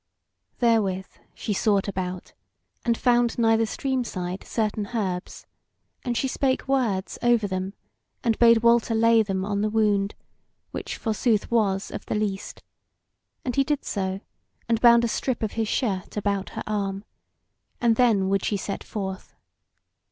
Therewith 0.57 1.19
she 1.35 1.53
sought 1.53 1.87
about, 1.87 2.33
and 2.83 2.97
found 2.97 3.37
nigh 3.37 3.55
the 3.55 3.67
stream 3.67 4.03
side 4.03 4.43
certain 4.43 4.87
herbs; 4.95 5.45
and 6.03 6.17
she 6.17 6.27
spake 6.27 6.67
words 6.67 7.19
over 7.21 7.45
them, 7.45 7.75
and 8.23 8.39
bade 8.39 8.63
Walter 8.63 8.95
lay 8.95 9.21
them 9.21 9.45
on 9.45 9.61
the 9.61 9.69
wound, 9.69 10.15
which, 10.71 10.97
forsooth, 10.97 11.51
was 11.51 11.91
of 11.91 12.07
the 12.07 12.15
least, 12.15 12.63
and 13.45 13.55
he 13.55 13.63
did 13.63 13.85
so, 13.85 14.21
and 14.67 14.81
bound 14.81 15.03
a 15.03 15.07
strip 15.07 15.43
of 15.43 15.51
his 15.51 15.67
shirt 15.67 16.17
about 16.17 16.49
her 16.57 16.63
arm; 16.65 17.03
and 17.79 17.95
then 17.95 18.27
would 18.27 18.43
she 18.43 18.57
set 18.57 18.83
forth. 18.83 19.35